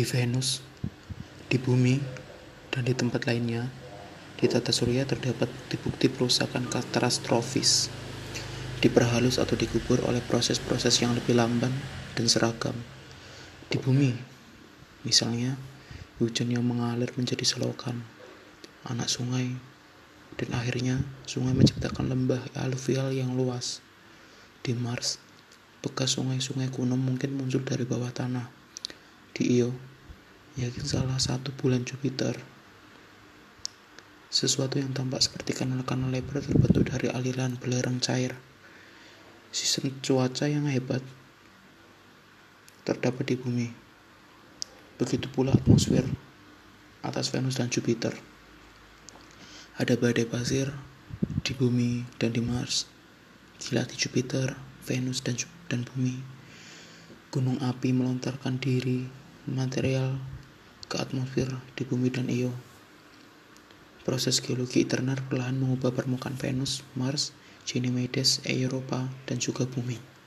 [0.00, 0.64] Di Venus,
[1.52, 2.00] di bumi,
[2.72, 3.68] dan di tempat lainnya,
[4.40, 7.92] di tata surya terdapat bukti-bukti perusakan katastrofis,
[8.80, 11.68] diperhalus atau dikubur oleh proses-proses yang lebih lamban
[12.16, 12.72] dan seragam.
[13.68, 14.16] Di bumi,
[15.04, 15.60] misalnya,
[16.16, 18.00] hujan yang mengalir menjadi selokan,
[18.88, 19.52] anak sungai,
[20.40, 23.84] dan akhirnya sungai menciptakan lembah aluvial yang luas.
[24.64, 25.20] Di Mars,
[25.84, 28.60] bekas sungai-sungai kuno mungkin muncul dari bawah tanah
[29.36, 29.89] di Io,
[30.58, 32.34] yakin salah satu bulan Jupiter.
[34.30, 38.34] Sesuatu yang tampak seperti kanal-kanal lebar terbentuk dari aliran belerang cair.
[39.50, 41.02] Sistem cuaca yang hebat
[42.82, 43.68] terdapat di bumi.
[44.98, 46.06] Begitu pula atmosfer
[47.02, 48.14] atas Venus dan Jupiter.
[49.78, 50.70] Ada badai pasir
[51.46, 52.90] di bumi dan di Mars.
[53.62, 54.54] Gila di Jupiter,
[54.86, 55.38] Venus dan
[55.70, 56.18] dan bumi.
[57.30, 59.06] Gunung api melontarkan diri
[59.46, 60.39] material
[60.90, 61.46] ke atmosfer
[61.78, 62.50] di bumi dan Io.
[64.02, 67.30] Proses geologi internal perlahan mengubah permukaan Venus, Mars,
[67.62, 70.19] Ganymedes, Eropa, dan juga bumi.